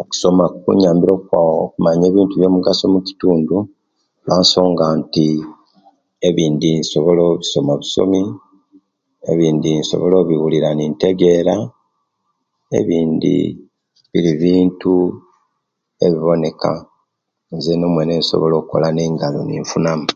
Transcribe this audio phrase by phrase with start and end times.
[0.00, 3.56] Okusoma kunyambire okumanya ebintu byomugaso mukitundu
[4.24, 5.26] lwansonga nti
[6.28, 8.22] ebindi nsobola somabusomi
[9.30, 11.54] ebindi nsobola obiwurira nintegera
[12.78, 13.34] ebindi
[14.10, 14.92] biri bintu
[15.96, 20.06] byambonaku nintegera zeena mwene byensobola kola nengalo ninfunamu